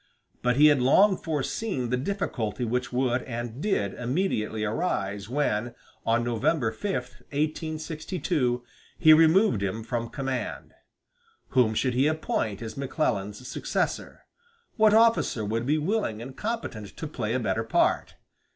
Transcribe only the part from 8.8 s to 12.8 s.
he removed him from command. Whom should he appoint as